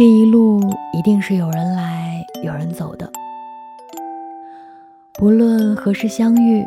[0.00, 0.62] 这一路
[0.94, 3.12] 一定是有人来有人走的，
[5.12, 6.64] 不论何时相遇，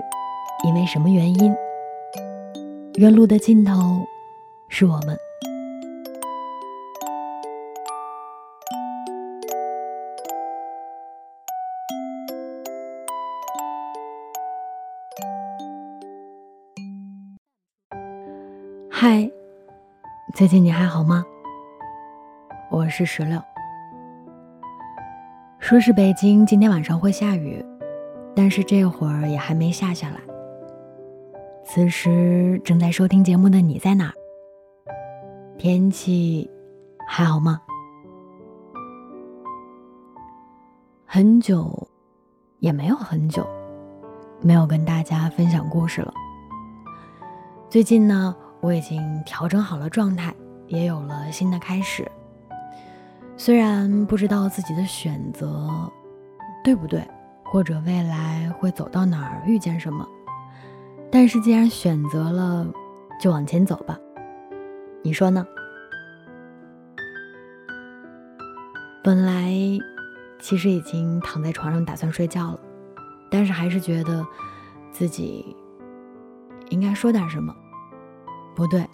[0.68, 1.52] 因为什么原因，
[2.94, 3.74] 原路的尽头
[4.70, 5.18] 是我们。
[18.92, 19.28] 嗨，
[20.36, 21.26] 最近你还好吗？
[22.96, 23.42] 是石榴。
[25.58, 27.66] 说是北京今天晚上会下雨，
[28.36, 30.18] 但是这会儿也还没下下来。
[31.66, 34.14] 此时正在收听节目的你在哪儿？
[35.58, 36.48] 天气
[37.08, 37.60] 还好吗？
[41.04, 41.88] 很久，
[42.60, 43.44] 也没有很久，
[44.40, 46.14] 没有跟大家分享故事了。
[47.72, 50.32] 最近呢，我已经调整好了状态，
[50.68, 52.08] 也有了新的开始。
[53.36, 55.92] 虽然不知道自己的选择
[56.64, 57.06] 对不对，
[57.44, 60.08] 或者未来会走到哪儿，遇见什么，
[61.12, 62.66] 但是既然选择了，
[63.20, 63.98] 就往前走吧。
[65.04, 65.46] 你说呢？
[69.04, 69.52] 本来
[70.40, 72.60] 其实已经躺在床上打算睡觉了，
[73.30, 74.26] 但是还是觉得
[74.90, 75.54] 自己
[76.70, 77.54] 应该说点什么，
[78.56, 78.88] 不对，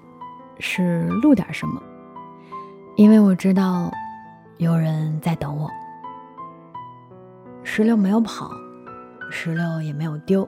[0.58, 1.80] 是录点什么，
[2.96, 3.92] 因为我知道。
[4.60, 5.72] 有人在等我，
[7.64, 8.52] 石榴没有跑，
[9.32, 10.46] 石榴也没有丢，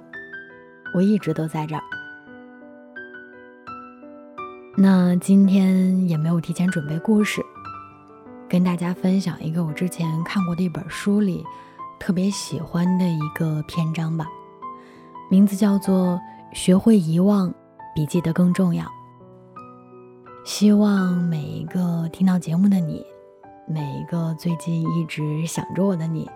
[0.94, 1.82] 我一直都在这儿。
[4.76, 7.42] 那今天也没有提前准备故事，
[8.50, 11.42] 跟大家分享一个我之前看过的一本书里
[11.98, 14.28] 特别喜欢的一个篇章吧，
[15.30, 16.20] 名字叫做
[16.58, 17.54] 《学会遗忘
[17.96, 18.84] 比记得更重要》。
[20.44, 23.06] 希望每一个听到节目的你。
[23.72, 26.30] 每一个最近一直想着我的你，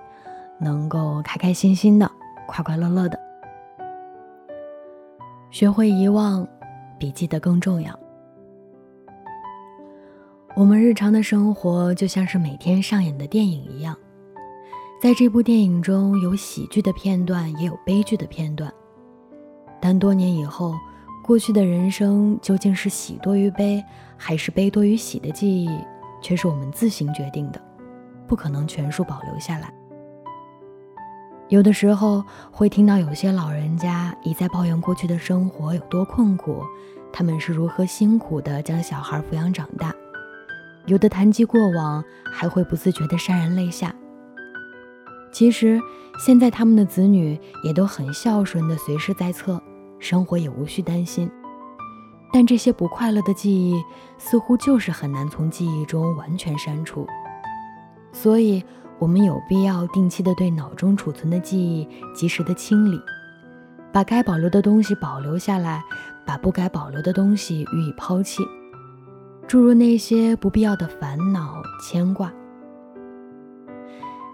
[0.57, 2.09] 能够开开心心的、
[2.47, 3.19] 快快乐乐的。
[5.51, 6.47] 学会遗忘，
[6.97, 7.97] 比记得更重要。
[10.55, 13.97] 我们日常的生活就像是每天上演的电影一样，
[15.01, 18.73] 在这部电影中有喜剧的片段，也有悲剧的片段。
[19.81, 20.73] 但多年以后，
[21.21, 23.83] 过去的人生究竟是喜多于悲，
[24.15, 25.69] 还是悲多于喜的记忆？
[26.25, 27.61] 却是我们自行决定的，
[28.25, 29.71] 不可能全数保留下来。
[31.49, 36.63] 有的时候会听到有些老人家一再抱怨过去的生活有多困苦，
[37.13, 39.91] 他们是如何辛苦的将小孩抚养长大；
[40.87, 42.03] 有的谈及过往，
[42.33, 43.93] 还会不自觉的潸然泪下。
[45.31, 45.79] 其实
[46.17, 49.61] 现在他们的子女也都很孝顺的，随时在侧，
[49.99, 51.29] 生活也无需担心。
[52.35, 53.81] 但这些不快乐的记忆，
[54.17, 57.07] 似乎就是很难从记忆中完全删除，
[58.11, 58.61] 所以
[58.99, 62.99] 我们有必要定期的对脑中储存的记忆及时的清理，
[63.89, 65.81] 把该保留的东西保留下来，
[66.25, 68.43] 把不该保留的东西予以抛弃，
[69.47, 72.29] 诸如那些不必要的烦恼、牵挂，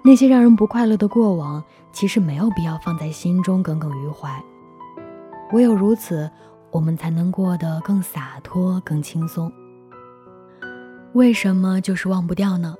[0.04, 4.44] 那些让人不快乐的过往，其实没有必要放在心中耿耿于怀，
[5.54, 6.28] 唯有如此。
[6.72, 9.52] 我们才能过得更洒脱、更轻松。
[11.14, 12.74] 为什么就是忘不掉呢？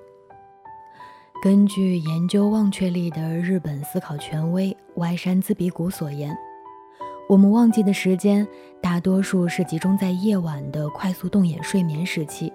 [1.44, 6.38] 根据研究忘却力的日本思考权威歪山兹比古所言，
[7.28, 8.48] 我们忘记的时间
[8.80, 12.54] 大多数是集中在夜晚的快速动眼睡眠时期。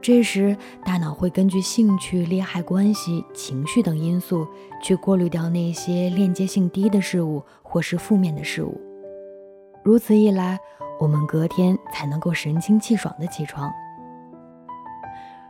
[0.00, 4.46] 这时，大脑会根据兴趣、利害关系、情绪等因素
[4.82, 8.80] 去过滤掉那些链接性低的事物或是负面的事物。
[9.84, 10.58] 如此一来，
[11.00, 13.68] 我们隔天才能够神清气爽地起床。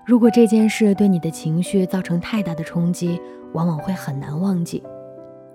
[0.06, 3.20] 如果这件事对你的情绪造成太大的冲击，
[3.52, 4.82] 往往会很难忘记。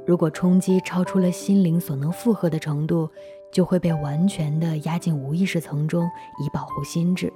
[0.05, 3.09] 如果冲击超出了心灵所能负荷的程度，
[3.51, 6.07] 就会被完全的压进无意识层中，
[6.39, 7.33] 以保护心智。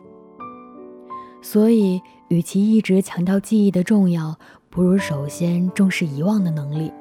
[1.42, 4.38] 所以，与其一直强调记忆的重要，
[4.70, 6.94] 不如首先重视遗忘的能力。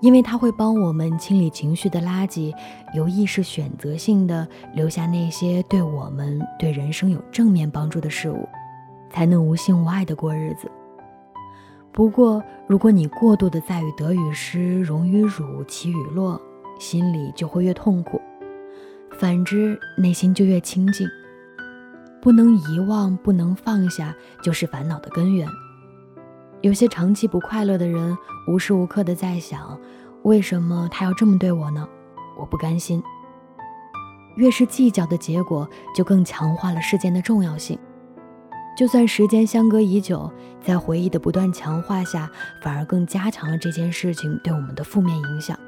[0.00, 2.54] 因为它会帮我们清理情绪的垃圾，
[2.94, 8.46] 有意识选择性的留下那些对我们、对人生有正面帮助的事物，
[9.10, 10.70] 才能无心无爱的过日子。
[11.92, 16.40] 不过，如果你过度的在于得与失、荣与辱、起与落，
[16.78, 18.20] 心里就会越痛苦；
[19.18, 21.08] 反之，内心就越清静。
[22.20, 25.48] 不能遗忘，不能放下，就是烦恼的根源。
[26.62, 28.16] 有些长期不快乐的人，
[28.48, 29.78] 无时无刻的在想，
[30.22, 31.86] 为什么他要这么对我呢？
[32.38, 33.02] 我不甘心。
[34.36, 37.78] 越是计较的结果，就更强化了事件的重要性。
[38.76, 40.30] 就算时间相隔已久，
[40.62, 42.28] 在回忆的不断强化下，
[42.62, 45.58] 反而更加强了这件事情对我们的负面影响，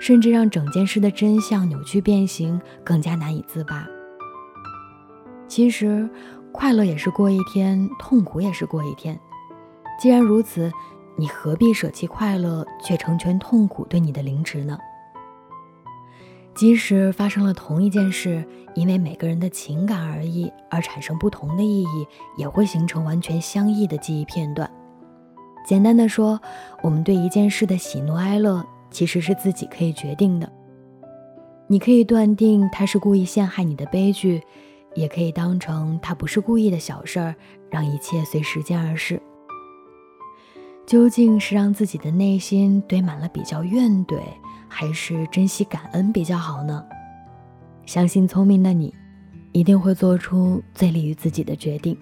[0.00, 3.86] 甚至让整件事的真相扭曲变形，更加难以自拔。
[5.48, 6.08] 其实，
[6.52, 9.18] 快乐也是过一天，痛苦也是过一天。
[9.98, 10.70] 既然如此，
[11.16, 14.78] 你何必舍弃快乐，却成全痛苦对你的凌迟呢？
[16.54, 18.44] 即使发生了同一件事，
[18.74, 22.06] 因为每个人的情感而异而产生不同的意义，
[22.36, 24.70] 也会形成完全相异的记忆片段。
[25.66, 26.40] 简单的说，
[26.82, 30.50] 我们对一件事的喜怒哀乐其实是自己可以决定的。
[31.66, 34.42] 你可以断定他是故意陷害你的悲剧，
[34.94, 37.34] 也可以当成他不是故意的小事儿，
[37.70, 39.20] 让一切随时间而逝。
[40.86, 44.20] 究竟是让自己的内心堆满了比较怨怼？
[44.68, 46.84] 还是珍惜感恩比较好呢？
[47.86, 48.92] 相信聪明的你，
[49.52, 51.96] 一定会做出最利于自己的决定。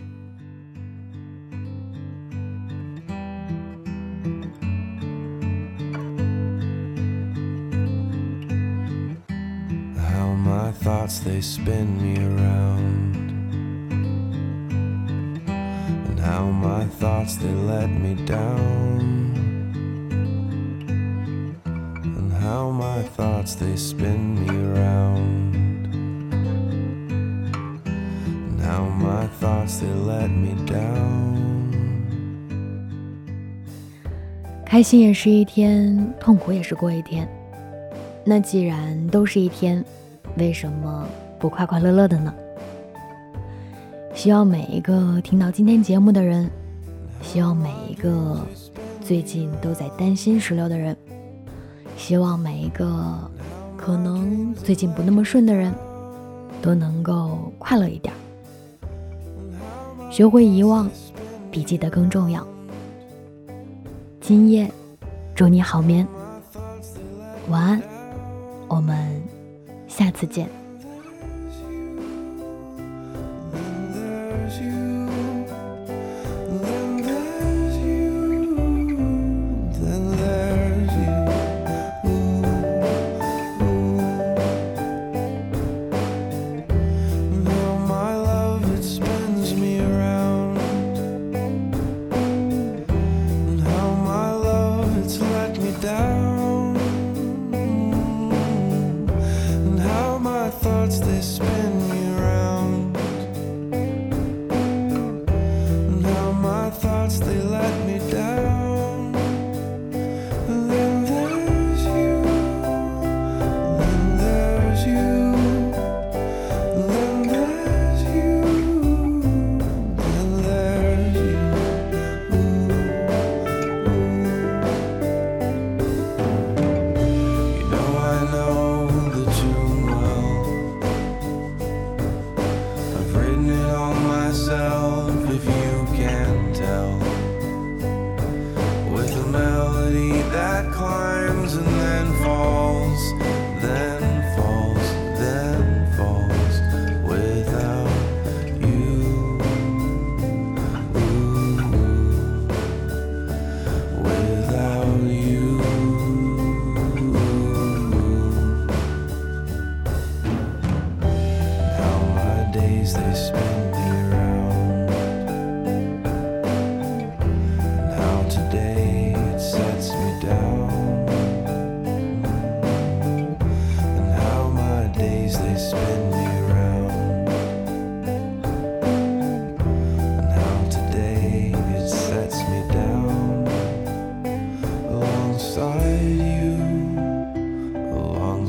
[9.97, 13.32] how my thoughts they spin me around
[16.23, 19.01] how my thoughts they let me down.
[22.05, 25.53] And how my thoughts they spin me around
[28.73, 31.33] how my thoughts they let me down.
[34.65, 37.29] 开心也是一天痛苦也是过一天。
[38.25, 39.85] 那既然都是一天
[40.39, 41.07] 为什么
[41.39, 42.33] 不快快乐乐的呢？
[44.15, 46.49] 希望每一个听到今天节目的人
[47.23, 48.41] 希望每一个
[49.01, 50.97] 最近都在担心石榴的人
[51.97, 53.19] 希望每一个
[53.77, 55.75] 可能最近不那么顺的人，
[56.61, 58.15] 都能够快乐一点，
[60.09, 60.89] 学会遗忘，
[61.51, 62.47] 比记得更重要。
[64.21, 64.71] 今夜，
[65.35, 66.07] 祝你好眠，
[67.49, 67.83] 晚安，
[68.69, 69.21] 我们
[69.89, 70.62] 下次见。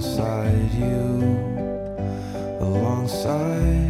[0.04, 1.22] alongside you,
[2.60, 3.83] alongside.